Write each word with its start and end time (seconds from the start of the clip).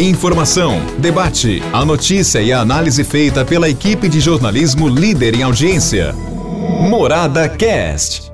Informação, 0.00 0.80
debate, 1.00 1.60
a 1.72 1.84
notícia 1.84 2.40
e 2.40 2.52
a 2.52 2.60
análise 2.60 3.02
feita 3.02 3.44
pela 3.44 3.68
equipe 3.68 4.08
de 4.08 4.20
jornalismo 4.20 4.88
líder 4.88 5.34
em 5.34 5.42
audiência. 5.42 6.12
Morada 6.88 7.48
Cast. 7.48 8.30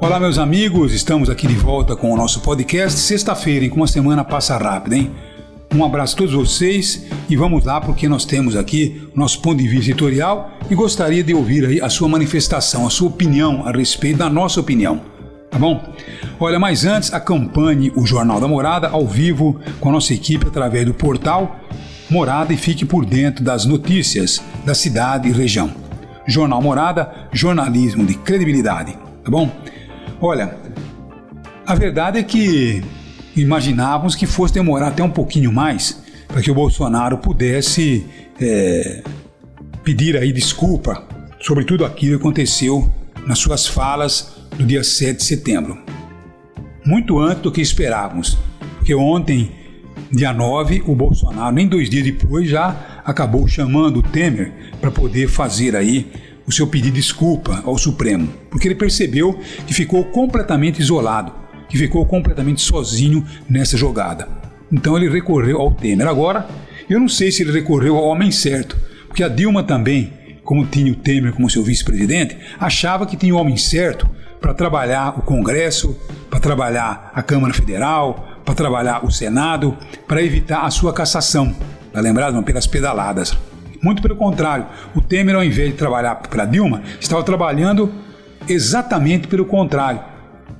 Olá, 0.00 0.20
meus 0.20 0.38
amigos, 0.38 0.92
estamos 0.92 1.28
aqui 1.28 1.48
de 1.48 1.56
volta 1.56 1.96
com 1.96 2.12
o 2.12 2.16
nosso 2.16 2.38
podcast. 2.38 3.00
Sexta-feira, 3.00 3.64
em 3.64 3.70
uma 3.72 3.88
semana 3.88 4.22
passa 4.22 4.56
rápido, 4.56 4.92
hein? 4.92 5.10
Um 5.74 5.84
abraço 5.84 6.14
a 6.14 6.18
todos 6.18 6.34
vocês 6.34 7.06
e 7.28 7.34
vamos 7.34 7.64
lá 7.64 7.80
porque 7.80 8.08
nós 8.08 8.24
temos 8.24 8.54
aqui 8.54 9.08
nosso 9.12 9.42
ponto 9.42 9.58
de 9.58 9.66
vista 9.66 9.90
editorial 9.90 10.52
e 10.70 10.74
gostaria 10.76 11.24
de 11.24 11.34
ouvir 11.34 11.66
aí 11.66 11.80
a 11.80 11.88
sua 11.88 12.08
manifestação, 12.08 12.86
a 12.86 12.90
sua 12.90 13.08
opinião 13.08 13.66
a 13.66 13.72
respeito 13.72 14.18
da 14.18 14.30
nossa 14.30 14.60
opinião. 14.60 15.09
Tá 15.50 15.58
bom? 15.58 15.92
Olha, 16.38 16.58
mas 16.58 16.84
antes, 16.84 17.12
acompanhe 17.12 17.92
o 17.96 18.06
Jornal 18.06 18.40
da 18.40 18.46
Morada 18.46 18.88
ao 18.88 19.06
vivo 19.06 19.60
com 19.80 19.88
a 19.88 19.92
nossa 19.92 20.14
equipe 20.14 20.46
através 20.46 20.86
do 20.86 20.94
portal 20.94 21.58
Morada 22.08 22.52
e 22.52 22.56
fique 22.56 22.84
por 22.84 23.04
dentro 23.04 23.44
das 23.44 23.64
notícias 23.64 24.42
da 24.64 24.74
cidade 24.74 25.28
e 25.28 25.32
região. 25.32 25.70
Jornal 26.26 26.60
Morada, 26.62 27.28
jornalismo 27.32 28.04
de 28.04 28.14
credibilidade, 28.14 28.92
tá 29.24 29.30
bom? 29.30 29.50
Olha, 30.20 30.56
a 31.66 31.74
verdade 31.74 32.18
é 32.18 32.22
que 32.22 32.82
imaginávamos 33.36 34.14
que 34.14 34.26
fosse 34.26 34.54
demorar 34.54 34.88
até 34.88 35.02
um 35.02 35.10
pouquinho 35.10 35.52
mais 35.52 36.02
para 36.26 36.42
que 36.42 36.50
o 36.50 36.54
Bolsonaro 36.54 37.18
pudesse 37.18 38.06
é, 38.40 39.02
pedir 39.84 40.16
aí 40.16 40.32
desculpa 40.32 41.04
sobre 41.40 41.64
tudo 41.64 41.84
aquilo 41.84 42.18
que 42.18 42.22
aconteceu 42.22 42.92
nas 43.26 43.38
suas 43.38 43.66
falas 43.66 44.39
no 44.58 44.66
dia 44.66 44.84
7 44.84 45.18
de 45.18 45.24
setembro 45.24 45.78
muito 46.84 47.18
antes 47.18 47.42
do 47.42 47.52
que 47.52 47.60
esperávamos. 47.60 48.36
Porque 48.78 48.94
ontem, 48.94 49.52
dia 50.10 50.32
9, 50.32 50.82
o 50.86 50.94
Bolsonaro, 50.94 51.54
nem 51.54 51.68
dois 51.68 51.88
dias 51.88 52.04
depois, 52.04 52.48
já 52.48 53.02
acabou 53.04 53.46
chamando 53.46 53.98
o 53.98 54.02
Temer 54.02 54.52
para 54.80 54.90
poder 54.90 55.28
fazer 55.28 55.76
aí 55.76 56.10
o 56.46 56.52
seu 56.52 56.66
pedido 56.66 56.94
de 56.94 57.00
desculpa 57.00 57.62
ao 57.64 57.78
Supremo, 57.78 58.28
porque 58.50 58.66
ele 58.66 58.74
percebeu 58.74 59.38
que 59.66 59.74
ficou 59.74 60.04
completamente 60.06 60.80
isolado, 60.80 61.32
que 61.68 61.78
ficou 61.78 62.04
completamente 62.04 62.60
sozinho 62.60 63.24
nessa 63.48 63.76
jogada. 63.76 64.26
Então 64.72 64.96
ele 64.96 65.08
recorreu 65.08 65.60
ao 65.60 65.72
Temer. 65.72 66.08
Agora, 66.08 66.48
eu 66.88 66.98
não 66.98 67.08
sei 67.08 67.30
se 67.30 67.42
ele 67.42 67.52
recorreu 67.52 67.96
ao 67.96 68.04
homem 68.04 68.32
certo, 68.32 68.76
porque 69.06 69.22
a 69.22 69.28
Dilma 69.28 69.62
também, 69.62 70.12
como 70.42 70.66
tinha 70.66 70.90
o 70.90 70.96
Temer 70.96 71.32
como 71.32 71.48
seu 71.48 71.62
vice-presidente, 71.62 72.36
achava 72.58 73.06
que 73.06 73.16
tinha 73.16 73.34
o 73.34 73.38
homem 73.38 73.56
certo 73.56 74.10
para 74.40 74.54
trabalhar 74.54 75.18
o 75.18 75.22
Congresso, 75.22 75.96
para 76.28 76.40
trabalhar 76.40 77.12
a 77.14 77.22
Câmara 77.22 77.52
Federal, 77.52 78.26
para 78.44 78.54
trabalhar 78.54 79.04
o 79.04 79.10
Senado, 79.10 79.76
para 80.08 80.22
evitar 80.22 80.62
a 80.62 80.70
sua 80.70 80.92
cassação, 80.92 81.54
tá 81.92 82.00
lembrado? 82.00 82.42
Pelas 82.42 82.66
pedaladas. 82.66 83.36
Muito 83.82 84.02
pelo 84.02 84.16
contrário, 84.16 84.66
o 84.94 85.00
Temer, 85.00 85.34
ao 85.34 85.44
invés 85.44 85.70
de 85.70 85.76
trabalhar 85.76 86.16
para 86.16 86.44
Dilma, 86.44 86.82
estava 87.00 87.22
trabalhando 87.22 87.92
exatamente 88.48 89.28
pelo 89.28 89.44
contrário. 89.44 90.00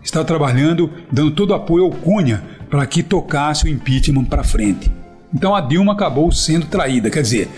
Estava 0.02 0.24
trabalhando, 0.24 0.90
dando 1.12 1.32
todo 1.32 1.52
apoio 1.52 1.84
ao 1.84 1.90
Cunha 1.90 2.42
para 2.70 2.86
que 2.86 3.02
tocasse 3.02 3.64
o 3.64 3.68
impeachment 3.68 4.24
para 4.24 4.42
frente. 4.42 4.90
Então 5.34 5.54
a 5.54 5.60
Dilma 5.60 5.92
acabou 5.92 6.32
sendo 6.32 6.66
traída, 6.66 7.10
quer 7.10 7.22
dizer, 7.22 7.48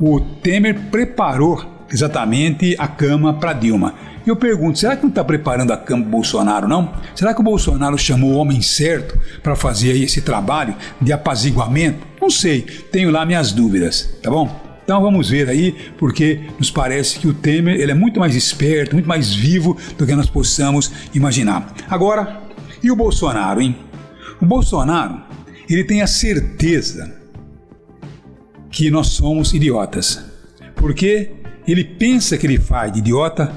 o 0.00 0.20
Temer 0.20 0.76
preparou 0.90 1.64
exatamente 1.90 2.74
a 2.78 2.88
cama 2.88 3.34
para 3.34 3.52
Dilma. 3.52 3.94
E 4.24 4.28
eu 4.28 4.36
pergunto, 4.36 4.78
será 4.78 4.96
que 4.96 5.02
não 5.02 5.08
está 5.08 5.24
preparando 5.24 5.72
a 5.72 5.76
cama 5.76 6.04
Bolsonaro, 6.04 6.68
não? 6.68 6.92
Será 7.14 7.34
que 7.34 7.40
o 7.40 7.44
Bolsonaro 7.44 7.98
chamou 7.98 8.32
o 8.32 8.36
homem 8.36 8.62
certo 8.62 9.18
para 9.42 9.56
fazer 9.56 10.00
esse 10.00 10.20
trabalho 10.20 10.74
de 11.00 11.12
apaziguamento? 11.12 12.06
Não 12.20 12.30
sei, 12.30 12.62
tenho 12.62 13.10
lá 13.10 13.26
minhas 13.26 13.52
dúvidas, 13.52 14.08
tá 14.22 14.30
bom? 14.30 14.60
Então 14.84 15.00
vamos 15.00 15.30
ver 15.30 15.48
aí, 15.48 15.72
porque 15.96 16.40
nos 16.58 16.70
parece 16.70 17.18
que 17.18 17.28
o 17.28 17.34
Temer 17.34 17.80
ele 17.80 17.92
é 17.92 17.94
muito 17.94 18.20
mais 18.20 18.34
esperto, 18.34 18.94
muito 18.94 19.08
mais 19.08 19.34
vivo 19.34 19.76
do 19.96 20.06
que 20.06 20.14
nós 20.14 20.28
possamos 20.28 20.90
imaginar. 21.14 21.72
Agora, 21.88 22.40
e 22.82 22.90
o 22.90 22.96
Bolsonaro, 22.96 23.60
hein? 23.60 23.76
O 24.40 24.46
Bolsonaro, 24.46 25.22
ele 25.68 25.84
tem 25.84 26.02
a 26.02 26.06
certeza 26.06 27.12
que 28.70 28.90
nós 28.90 29.08
somos 29.08 29.54
idiotas. 29.54 30.24
Porque 30.74 31.30
ele 31.66 31.84
pensa 31.84 32.36
que 32.36 32.46
ele 32.46 32.58
faz 32.58 32.92
de 32.92 32.98
idiota 32.98 33.52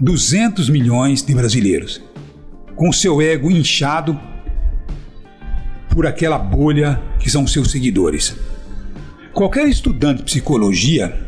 200 0.00 0.68
milhões 0.68 1.22
de 1.22 1.34
brasileiros, 1.34 2.02
com 2.74 2.92
seu 2.92 3.22
ego 3.22 3.50
inchado 3.50 4.18
por 5.90 6.06
aquela 6.06 6.38
bolha 6.38 7.00
que 7.18 7.30
são 7.30 7.46
seus 7.46 7.70
seguidores. 7.70 8.36
Qualquer 9.32 9.66
estudante 9.68 10.18
de 10.18 10.24
psicologia, 10.24 11.18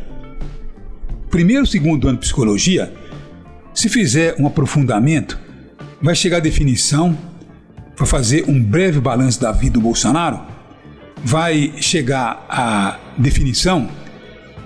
primeiro 1.29 1.61
ou 1.61 1.65
segundo 1.65 2.07
ano 2.07 2.17
de 2.17 2.21
psicologia, 2.21 2.93
se 3.73 3.89
fizer 3.89 4.35
um 4.39 4.45
aprofundamento, 4.45 5.39
vai 6.01 6.15
chegar 6.15 6.37
à 6.37 6.39
definição, 6.39 7.17
vai 7.97 8.07
fazer 8.07 8.45
um 8.47 8.61
breve 8.61 8.99
balanço 8.99 9.41
da 9.41 9.51
vida 9.51 9.73
do 9.73 9.81
Bolsonaro, 9.81 10.41
vai 11.23 11.73
chegar 11.77 12.45
à 12.47 12.99
definição 13.17 13.89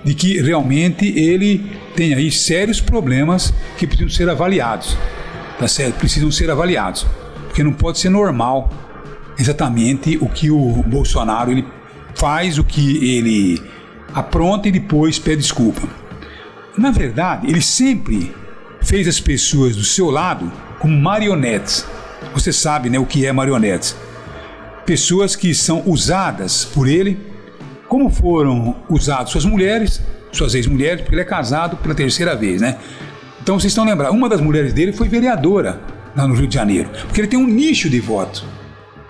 de 0.04 0.14
que 0.14 0.40
realmente 0.42 1.06
ele 1.06 1.64
tem 1.94 2.14
aí 2.14 2.30
sérios 2.30 2.80
problemas 2.80 3.52
que 3.78 3.86
precisam 3.86 4.10
ser 4.10 4.28
avaliados. 4.28 4.96
Tá 5.58 5.68
certo? 5.68 5.96
Precisam 5.98 6.30
ser 6.30 6.50
avaliados. 6.50 7.06
Porque 7.46 7.62
não 7.62 7.72
pode 7.72 7.98
ser 7.98 8.10
normal 8.10 8.70
exatamente 9.38 10.18
o 10.20 10.28
que 10.28 10.50
o 10.50 10.82
Bolsonaro 10.82 11.50
ele 11.50 11.64
faz, 12.14 12.58
o 12.58 12.64
que 12.64 13.16
ele 13.16 13.62
apronta 14.12 14.68
e 14.68 14.72
depois 14.72 15.18
pede 15.18 15.42
desculpa. 15.42 15.82
Na 16.76 16.90
verdade, 16.90 17.48
ele 17.48 17.60
sempre 17.60 18.34
fez 18.82 19.06
as 19.08 19.20
pessoas 19.20 19.76
do 19.76 19.84
seu 19.84 20.10
lado 20.10 20.50
como 20.78 20.96
marionetes. 21.00 21.86
Você 22.32 22.52
sabe 22.52 22.90
né, 22.90 22.98
o 22.98 23.06
que 23.06 23.26
é 23.26 23.32
marionetes. 23.32 23.96
Pessoas 24.84 25.34
que 25.34 25.54
são 25.54 25.82
usadas 25.86 26.64
por 26.64 26.88
ele, 26.88 27.18
como 27.88 28.10
foram 28.10 28.76
usadas 28.88 29.30
suas 29.30 29.44
mulheres, 29.44 30.02
suas 30.36 30.54
ex-mulheres, 30.54 31.00
porque 31.00 31.14
ele 31.14 31.22
é 31.22 31.24
casado 31.24 31.76
pela 31.76 31.94
terceira 31.94 32.34
vez, 32.34 32.60
né? 32.60 32.78
Então 33.42 33.58
vocês 33.58 33.72
estão 33.72 33.84
lembrando, 33.84 34.12
uma 34.14 34.28
das 34.28 34.40
mulheres 34.40 34.72
dele 34.72 34.92
foi 34.92 35.08
vereadora 35.08 35.80
lá 36.16 36.26
no 36.26 36.34
Rio 36.34 36.46
de 36.46 36.54
Janeiro, 36.54 36.88
porque 37.06 37.20
ele 37.20 37.28
tem 37.28 37.38
um 37.38 37.46
nicho 37.46 37.90
de 37.90 38.00
votos, 38.00 38.44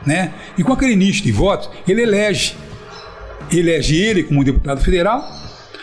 né? 0.05 0.33
E 0.59 0.63
com 0.63 0.73
aquele 0.73 0.97
nicho 0.97 1.23
de 1.23 1.33
votos, 1.33 1.71
ele 1.87 2.03
elege. 2.03 2.57
Elege 3.53 3.97
ele 3.97 4.23
como 4.23 4.43
deputado 4.43 4.81
federal, 4.81 5.23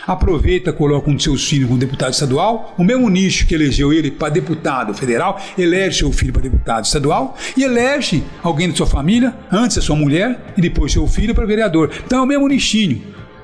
aproveita, 0.06 0.72
coloca 0.72 1.08
um 1.08 1.14
de 1.14 1.22
seus 1.22 1.48
filhos 1.48 1.68
como 1.68 1.78
deputado 1.78 2.12
estadual, 2.12 2.74
o 2.76 2.84
mesmo 2.84 3.08
nicho 3.08 3.46
que 3.46 3.54
elegeu 3.54 3.92
ele 3.92 4.10
para 4.10 4.28
deputado 4.28 4.92
federal, 4.94 5.40
elege 5.56 5.98
seu 5.98 6.12
filho 6.12 6.32
para 6.32 6.42
deputado 6.42 6.84
estadual 6.84 7.36
e 7.56 7.62
elege 7.62 8.22
alguém 8.42 8.68
da 8.68 8.76
sua 8.76 8.86
família, 8.86 9.34
antes 9.50 9.78
a 9.78 9.80
sua 9.80 9.96
mulher 9.96 10.52
e 10.56 10.60
depois 10.60 10.92
seu 10.92 11.06
filho 11.06 11.34
para 11.34 11.46
vereador. 11.46 11.90
Então 12.04 12.18
é 12.18 12.22
o 12.22 12.26
mesmo 12.26 12.48
nichinho. 12.48 13.00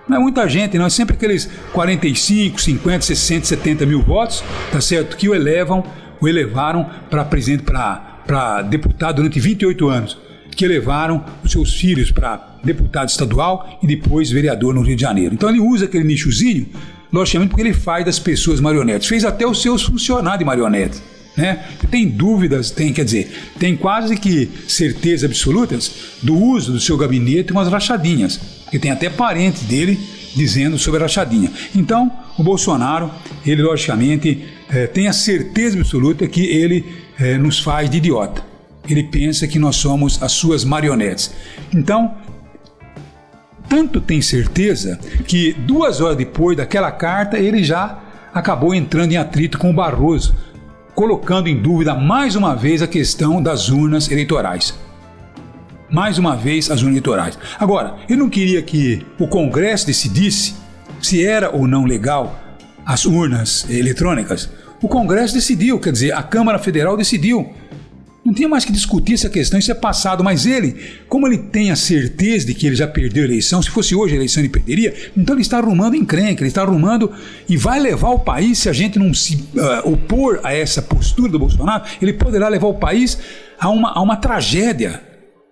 Não 0.09 0.17
é 0.17 0.21
muita 0.21 0.49
gente, 0.49 0.79
não. 0.79 0.87
É 0.87 0.91
sempre 0.91 1.15
aqueles 1.15 1.49
45, 1.73 2.61
50, 2.61 3.05
60, 3.05 3.47
70 3.47 3.87
mil 3.87 4.01
votos, 4.01 4.43
tá 4.73 4.81
certo? 4.81 5.17
Que 5.17 5.29
o 5.29 5.35
elevam, 5.35 5.85
o 6.21 6.27
elevaram 6.27 6.89
para 7.11 7.25
presidente, 7.25 7.65
para 7.65 8.63
deputado 8.63 9.17
durante 9.17 9.39
28 9.39 9.89
anos. 9.89 10.19
Que 10.51 10.65
elevaram 10.65 11.25
os 11.45 11.53
seus 11.53 11.75
filhos 11.75 12.11
para 12.11 12.59
deputado 12.65 13.09
estadual 13.09 13.79
e 13.83 13.87
depois 13.87 14.31
vereador 14.31 14.75
no 14.75 14.83
Rio 14.83 14.97
de 14.97 15.03
Janeiro. 15.03 15.35
Então 15.35 15.49
ele 15.49 15.61
usa 15.61 15.85
aquele 15.85 16.05
nichozinho, 16.05 16.67
logicamente, 17.13 17.51
porque 17.51 17.63
ele 17.63 17.75
faz 17.75 18.05
das 18.05 18.19
pessoas 18.19 18.61
marionetes. 18.61 19.07
Fez 19.07 19.25
até 19.25 19.47
os 19.47 19.63
seus 19.63 19.83
funcionários 19.83 20.39
de 20.41 20.45
marionetes. 20.45 21.03
Né? 21.38 21.65
Tem 21.91 22.06
dúvidas, 22.06 22.71
tem, 22.71 22.93
quer 22.93 23.04
dizer, 23.04 23.32
tem 23.59 23.75
quase 23.75 24.16
que 24.16 24.50
certeza 24.69 25.25
absolutas 25.25 25.91
do 26.22 26.37
uso 26.37 26.72
do 26.72 26.81
seu 26.81 26.99
gabinete 26.99 27.53
com 27.53 27.60
as 27.60 27.69
rachadinhas 27.69 28.59
porque 28.68 28.78
tem 28.78 28.91
até 28.91 29.09
parente 29.09 29.65
dele 29.65 29.98
dizendo 30.36 30.78
sobre 30.78 31.01
a 31.01 31.04
rachadinha. 31.04 31.51
Então, 31.74 32.13
o 32.39 32.42
Bolsonaro, 32.42 33.10
ele 33.47 33.63
logicamente 33.63 34.47
é, 34.68 34.86
tem 34.86 35.09
a 35.09 35.13
certeza 35.13 35.78
absoluta 35.78 36.28
que 36.28 36.45
ele 36.45 36.84
é, 37.18 37.39
nos 37.39 37.59
faz 37.59 37.89
de 37.89 37.97
idiota. 37.97 38.45
Ele 38.86 39.03
pensa 39.04 39.48
que 39.48 39.59
nós 39.59 39.77
somos 39.77 40.22
as 40.22 40.33
suas 40.33 40.65
marionetes. 40.65 41.33
Então, 41.74 42.15
tanto 43.71 44.03
tem 44.03 44.21
certeza 44.21 45.01
que 45.27 45.54
duas 45.54 46.03
horas 46.03 46.18
depois 46.18 46.54
daquela 46.54 46.92
carta 46.92 47.39
ele 47.39 47.65
já 47.65 47.98
acabou 48.33 48.74
entrando 48.74 49.13
em 49.13 49.16
atrito 49.16 49.59
com 49.59 49.71
o 49.71 49.74
Barroso, 49.74 50.34
colocando 50.98 51.47
em 51.47 51.56
dúvida 51.56 51.95
mais 51.95 52.34
uma 52.34 52.56
vez 52.56 52.83
a 52.83 52.86
questão 52.89 53.41
das 53.41 53.68
urnas 53.68 54.10
eleitorais 54.10 54.74
mais 55.89 56.18
uma 56.18 56.34
vez 56.36 56.72
as 56.72 56.83
eleitorais. 56.83 57.39
Agora, 57.56 57.95
eu 58.09 58.16
não 58.16 58.28
queria 58.28 58.60
que 58.62 59.06
o 59.16 59.28
Congresso 59.28 59.86
decidisse 59.86 60.56
se 61.00 61.24
era 61.24 61.54
ou 61.54 61.68
não 61.68 61.84
legal 61.84 62.36
as 62.84 63.06
urnas 63.06 63.65
eletrônicas. 63.71 64.50
O 64.83 64.89
Congresso 64.89 65.34
decidiu, 65.34 65.78
quer 65.78 65.92
dizer, 65.92 66.12
a 66.12 66.22
Câmara 66.22 66.59
Federal 66.59 66.97
decidiu. 66.97 67.54
Não 68.28 68.34
tinha 68.34 68.47
mais 68.47 68.63
que 68.63 68.71
discutir 68.71 69.15
essa 69.15 69.30
questão, 69.30 69.59
isso 69.59 69.72
é 69.72 69.75
passado. 69.75 70.22
Mas 70.22 70.45
ele, 70.45 70.77
como 71.09 71.27
ele 71.27 71.39
tem 71.39 71.71
a 71.71 71.77
certeza 71.77 72.45
de 72.47 72.53
que 72.53 72.66
ele 72.66 72.77
já 72.77 72.86
perdeu 72.86 73.22
a 73.22 73.27
eleição, 73.27 73.63
se 73.63 73.71
fosse 73.71 73.95
hoje 73.95 74.13
a 74.13 74.16
eleição 74.16 74.42
ele 74.42 74.51
perderia, 74.51 74.95
então 75.16 75.34
ele 75.34 75.41
está 75.41 75.57
arrumando 75.57 75.97
encrenca, 75.97 76.42
ele 76.42 76.48
está 76.48 76.60
arrumando 76.60 77.10
e 77.48 77.57
vai 77.57 77.80
levar 77.80 78.10
o 78.10 78.19
país, 78.19 78.59
se 78.59 78.69
a 78.69 78.72
gente 78.75 78.98
não 78.98 79.15
se 79.15 79.48
uh, 79.54 79.91
opor 79.91 80.41
a 80.45 80.53
essa 80.53 80.83
postura 80.83 81.33
do 81.33 81.39
Bolsonaro, 81.39 81.84
ele 82.03 82.13
poderá 82.13 82.48
levar 82.48 82.66
o 82.66 82.75
país 82.75 83.16
a 83.59 83.71
uma, 83.71 83.92
a 83.92 84.03
uma 84.03 84.16
tragédia 84.16 85.01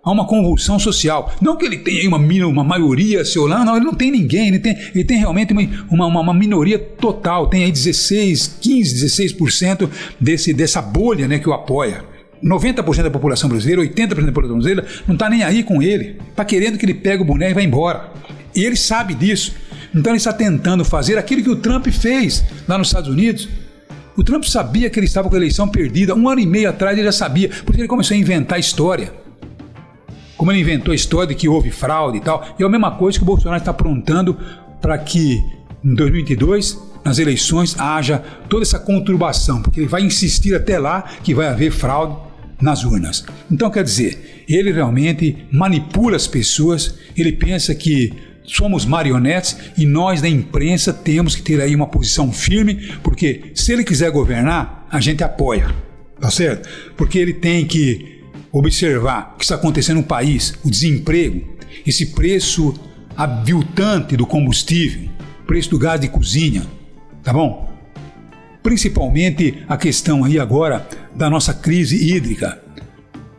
a 0.03 0.11
uma 0.11 0.27
convulsão 0.27 0.77
social. 0.77 1.33
Não 1.41 1.57
que 1.57 1.65
ele 1.65 1.79
tenha 1.79 2.07
uma, 2.07 2.19
uma 2.19 2.63
maioria 2.63 3.25
seu 3.25 3.47
lá, 3.47 3.65
não, 3.65 3.75
ele 3.75 3.85
não 3.85 3.95
tem 3.95 4.11
ninguém, 4.11 4.49
ele 4.49 4.59
tem, 4.59 4.77
ele 4.93 5.03
tem 5.03 5.17
realmente 5.17 5.51
uma, 5.89 6.05
uma, 6.05 6.21
uma 6.21 6.33
minoria 6.33 6.77
total, 6.77 7.47
tem 7.47 7.63
aí 7.63 7.71
16, 7.71 8.59
15, 8.61 9.03
16% 9.03 9.89
desse, 10.21 10.53
dessa 10.53 10.79
bolha 10.79 11.27
né, 11.27 11.39
que 11.39 11.49
o 11.49 11.53
apoia. 11.53 12.16
90% 12.43 13.03
da 13.03 13.11
população 13.11 13.49
brasileira, 13.49 13.81
80% 13.81 14.07
da 14.07 14.31
população 14.31 14.59
brasileira 14.59 14.85
não 15.07 15.15
está 15.15 15.29
nem 15.29 15.43
aí 15.43 15.63
com 15.63 15.81
ele, 15.81 16.17
está 16.29 16.45
querendo 16.45 16.77
que 16.77 16.85
ele 16.85 16.93
pegue 16.93 17.21
o 17.21 17.25
boneco 17.25 17.51
e 17.51 17.53
vá 17.53 17.61
embora. 17.61 18.11
E 18.55 18.63
ele 18.63 18.75
sabe 18.75 19.13
disso. 19.13 19.55
Então 19.93 20.11
ele 20.11 20.17
está 20.17 20.33
tentando 20.33 20.83
fazer 20.83 21.17
aquilo 21.17 21.43
que 21.43 21.49
o 21.49 21.55
Trump 21.55 21.87
fez 21.87 22.43
lá 22.67 22.77
nos 22.77 22.87
Estados 22.87 23.09
Unidos. 23.09 23.47
O 24.15 24.23
Trump 24.23 24.43
sabia 24.43 24.89
que 24.89 24.99
ele 24.99 25.05
estava 25.05 25.29
com 25.29 25.35
a 25.35 25.37
eleição 25.37 25.67
perdida. 25.67 26.15
Um 26.15 26.27
ano 26.27 26.41
e 26.41 26.45
meio 26.45 26.69
atrás 26.69 26.97
ele 26.97 27.05
já 27.05 27.11
sabia, 27.11 27.49
porque 27.65 27.81
ele 27.81 27.87
começou 27.87 28.15
a 28.15 28.17
inventar 28.17 28.59
história 28.59 29.11
como 30.37 30.51
ele 30.51 30.61
inventou 30.61 30.91
a 30.91 30.95
história 30.95 31.27
de 31.27 31.35
que 31.35 31.49
houve 31.49 31.71
fraude 31.71 32.17
e 32.19 32.21
tal, 32.21 32.45
e 32.59 32.63
é 32.63 32.65
a 32.65 32.69
mesma 32.69 32.91
coisa 32.91 33.17
que 33.17 33.23
o 33.23 33.25
Bolsonaro 33.25 33.57
está 33.57 33.71
aprontando 33.71 34.37
para 34.79 34.97
que 34.97 35.43
em 35.83 35.95
2022, 35.95 36.79
nas 37.03 37.17
eleições, 37.17 37.75
haja 37.79 38.23
toda 38.47 38.63
essa 38.63 38.77
conturbação, 38.77 39.61
porque 39.61 39.79
ele 39.79 39.87
vai 39.87 40.03
insistir 40.03 40.53
até 40.53 40.77
lá 40.77 41.03
que 41.23 41.33
vai 41.33 41.47
haver 41.47 41.71
fraude 41.71 42.26
nas 42.61 42.83
urnas. 42.83 43.25
Então, 43.51 43.69
quer 43.69 43.83
dizer, 43.83 44.43
ele 44.47 44.71
realmente 44.71 45.45
manipula 45.51 46.15
as 46.15 46.27
pessoas, 46.27 46.95
ele 47.15 47.31
pensa 47.31 47.73
que 47.75 48.13
somos 48.43 48.85
marionetes 48.85 49.57
e 49.77 49.85
nós 49.85 50.21
da 50.21 50.29
imprensa 50.29 50.93
temos 50.93 51.35
que 51.35 51.41
ter 51.41 51.61
aí 51.61 51.75
uma 51.75 51.87
posição 51.87 52.31
firme, 52.31 52.93
porque 53.03 53.51
se 53.53 53.73
ele 53.73 53.83
quiser 53.83 54.09
governar, 54.09 54.87
a 54.89 54.99
gente 55.01 55.23
apoia, 55.23 55.69
tá 56.19 56.31
certo? 56.31 56.67
Porque 56.95 57.19
ele 57.19 57.33
tem 57.33 57.65
que 57.65 58.23
observar 58.51 59.33
o 59.35 59.37
que 59.37 59.43
está 59.43 59.55
acontecendo 59.55 59.97
no 59.97 60.03
país, 60.03 60.55
o 60.63 60.71
desemprego, 60.71 61.57
esse 61.85 62.07
preço 62.07 62.73
aviltante 63.15 64.15
do 64.15 64.25
combustível, 64.25 65.09
preço 65.45 65.69
do 65.69 65.77
gás 65.77 65.99
de 65.99 66.07
cozinha, 66.07 66.65
tá 67.21 67.33
bom? 67.33 67.66
Principalmente 68.67 69.63
a 69.65 69.77
questão 69.77 70.25
aí 70.25 70.37
agora 70.37 70.85
da 71.15 71.29
nossa 71.29 71.53
crise 71.53 72.13
hídrica, 72.13 72.61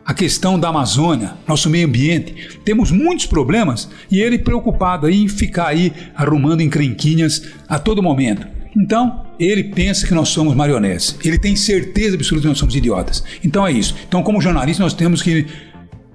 a 0.03 0.15
questão 0.15 0.59
da 0.59 0.69
Amazônia, 0.71 1.35
nosso 1.47 1.69
meio 1.69 1.87
ambiente. 1.87 2.59
Temos 2.65 2.91
muitos 2.91 3.27
problemas 3.27 3.91
e 4.11 4.21
ele 4.21 4.39
preocupado 4.39 5.07
aí 5.07 5.25
em 5.25 5.29
ficar 5.29 5.67
aí 5.67 5.93
arrumando 6.17 6.63
encrenquinhas 6.63 7.43
a 7.69 7.79
todo 7.79 8.03
momento. 8.03 8.47
Então, 8.75 9.27
ele 9.39 9.65
pensa 9.65 10.07
que 10.07 10.15
nós 10.15 10.31
somos 10.31 10.55
marionetes. 10.55 11.19
Ele 11.23 11.39
tem 11.39 11.55
certeza 11.55 12.17
absoluta 12.17 12.45
que 12.45 12.49
nós 12.49 12.59
somos 12.59 12.75
idiotas. 12.75 13.23
Então 13.45 13.67
é 13.67 13.71
isso. 13.71 13.97
Então, 14.09 14.23
como 14.23 14.41
jornalistas, 14.41 14.83
nós 14.83 14.95
temos 14.95 15.21
que 15.21 15.45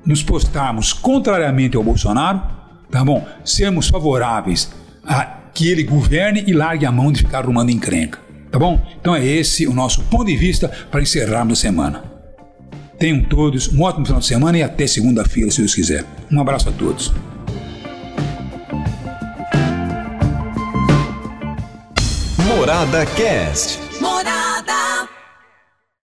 nos 0.03 0.23
postarmos 0.23 0.91
contrariamente 0.91 1.77
ao 1.77 1.83
Bolsonaro, 1.83 2.41
tá 2.89 3.05
bom? 3.05 3.23
Sermos 3.45 3.89
favoráveis 3.89 4.73
a 5.05 5.23
que 5.53 5.67
ele 5.67 5.83
governe 5.83 6.43
e 6.47 6.51
largue 6.51 6.87
a 6.87 6.91
mão 6.91 7.11
de 7.11 7.19
ficar 7.19 7.43
arrumando 7.43 7.69
encrenca. 7.69 8.22
Tá 8.53 8.59
bom? 8.59 8.79
Então 9.01 9.15
é 9.15 9.25
esse 9.25 9.65
o 9.65 9.73
nosso 9.73 10.03
ponto 10.03 10.25
de 10.25 10.37
vista 10.37 10.69
para 10.91 11.01
encerrarmos 11.01 11.57
a 11.57 11.61
semana. 11.61 12.03
Tenham 12.99 13.23
todos 13.23 13.67
um 13.73 13.81
ótimo 13.81 14.05
final 14.05 14.19
de 14.19 14.27
semana 14.27 14.59
e 14.59 14.61
até 14.61 14.85
segunda-feira, 14.85 15.49
se 15.49 15.57
Deus 15.57 15.73
quiser. 15.73 16.05
Um 16.31 16.39
abraço 16.39 16.69
a 16.69 16.71
todos. 16.71 17.11
Morada 22.45 23.07
Cast. 23.17 23.79
Morada. 23.99 24.42